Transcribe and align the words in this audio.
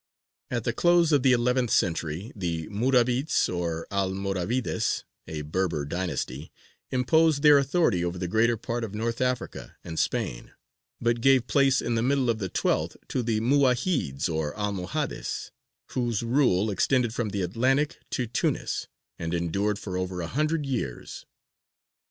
At 0.49 0.63
the 0.63 0.73
close 0.73 1.11
of 1.11 1.21
the 1.21 1.31
eleventh 1.31 1.69
century, 1.69 2.31
the 2.35 2.67
Murābits 2.69 3.47
or 3.47 3.85
Almoravides, 3.91 5.03
a 5.27 5.43
Berber 5.43 5.85
dynasty, 5.85 6.51
imposed 6.89 7.43
their 7.43 7.59
authority 7.59 8.03
over 8.03 8.17
the 8.17 8.27
greater 8.27 8.57
part 8.57 8.83
of 8.83 8.95
North 8.95 9.21
Africa 9.21 9.75
and 9.83 9.99
Spain, 9.99 10.53
but 10.99 11.21
gave 11.21 11.45
place 11.45 11.83
in 11.83 11.93
the 11.93 12.01
middle 12.01 12.31
of 12.31 12.39
the 12.39 12.49
twelfth 12.49 12.97
to 13.09 13.21
the 13.21 13.41
Muwahhids 13.41 14.27
or 14.27 14.55
Almohades, 14.57 15.51
whose 15.91 16.23
rule 16.23 16.71
extended 16.71 17.13
from 17.13 17.29
the 17.29 17.43
Atlantic 17.43 17.99
to 18.09 18.25
Tunis, 18.25 18.87
and 19.19 19.35
endured 19.35 19.77
for 19.77 19.97
over 19.99 20.19
a 20.21 20.25
hundred 20.27 20.65
years. 20.65 21.27